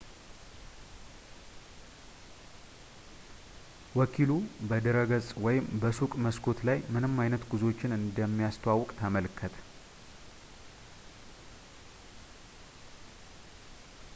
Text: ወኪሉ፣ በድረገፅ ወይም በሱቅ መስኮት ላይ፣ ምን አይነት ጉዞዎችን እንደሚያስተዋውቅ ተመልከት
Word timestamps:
ወኪሉ፣ 3.99 4.29
በድረገፅ 4.69 5.27
ወይም 5.45 5.65
በሱቅ 5.83 6.11
መስኮት 6.25 6.61
ላይ፣ 6.69 6.79
ምን 6.95 7.05
አይነት 7.25 7.43
ጉዞዎችን 7.51 7.95
እንደሚያስተዋውቅ 7.99 8.89
ተመልከት 9.03 9.55